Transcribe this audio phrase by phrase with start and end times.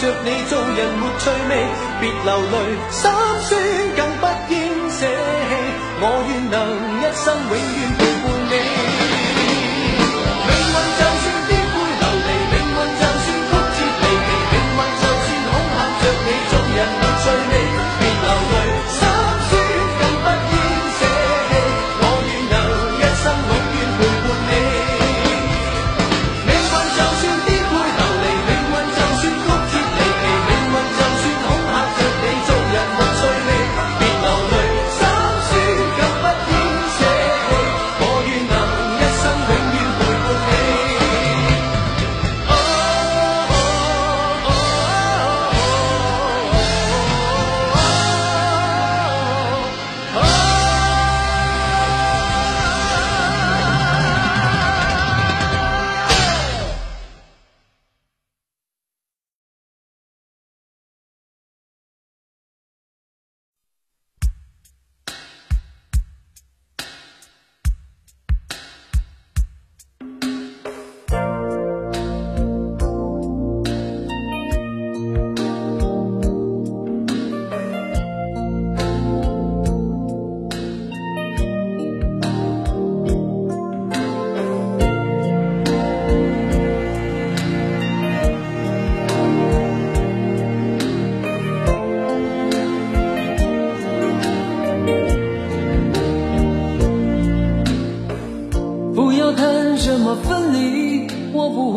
[0.00, 1.52] 着你做人没趣味，
[2.00, 2.54] 别流泪，
[2.90, 3.10] 心
[3.42, 3.50] 酸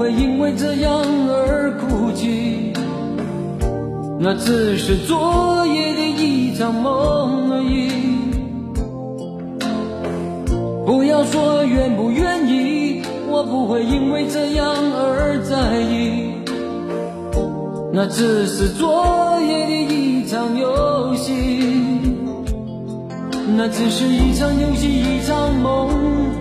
[0.01, 2.73] 会因为这样而哭泣
[4.19, 7.91] 那只是昨夜的一场梦而已。
[10.88, 16.34] 不要说愿不愿意，我不会因为这样而在意。
[17.94, 21.31] 那只是昨夜的一场游戏，
[23.56, 26.41] 那只是一场游戏，一场梦。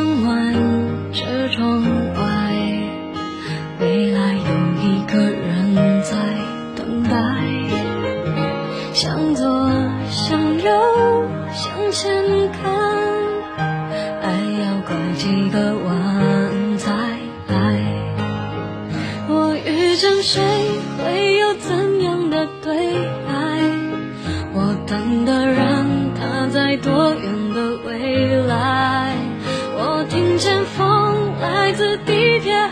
[0.00, 0.54] 傍晚，
[1.12, 1.82] 车窗
[2.14, 2.22] 外，
[3.80, 4.50] 未来有
[4.80, 6.16] 一个人在
[6.74, 7.10] 等待。
[8.94, 9.68] 向左，
[10.08, 10.72] 向右，
[11.52, 12.72] 向前看，
[14.22, 14.32] 爱
[14.62, 15.99] 要拐几个弯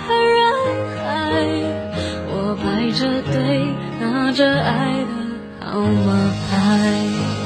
[0.07, 0.41] 人
[0.97, 1.03] 海，
[2.31, 3.01] 我排着
[3.33, 3.35] 队
[4.01, 5.13] 拿着爱的
[5.61, 6.09] 号码
[6.51, 7.38] 牌。